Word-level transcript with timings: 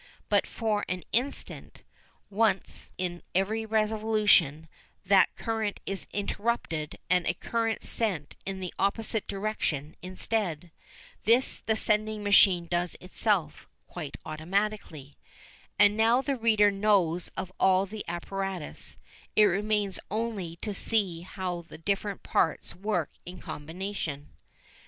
But 0.29 0.47
for 0.47 0.83
an 0.89 1.03
instant 1.13 1.83
once 2.31 2.89
in 2.97 3.21
every 3.35 3.67
revolution 3.67 4.67
that 5.05 5.35
current 5.35 5.79
is 5.85 6.07
interrupted 6.11 6.97
and 7.07 7.27
a 7.27 7.35
current 7.35 7.83
sent 7.83 8.35
in 8.43 8.59
the 8.61 8.73
opposite 8.79 9.27
direction 9.27 9.95
instead. 10.01 10.71
This 11.25 11.59
the 11.59 11.75
sending 11.75 12.23
machine 12.23 12.65
does 12.65 12.95
of 12.95 13.03
itself, 13.03 13.69
quite 13.85 14.17
automatically. 14.25 15.17
And 15.77 15.95
now 15.95 16.23
the 16.23 16.35
reader 16.35 16.71
knows 16.71 17.29
of 17.37 17.51
all 17.59 17.85
the 17.85 18.03
apparatus; 18.07 18.97
it 19.35 19.43
remains 19.45 19.99
only 20.09 20.55
to 20.63 20.73
see 20.73 21.21
how 21.21 21.61
the 21.61 21.77
different 21.77 22.23
parts 22.23 22.73
work 22.73 23.11
in 23.23 23.37
combination. 23.39 24.29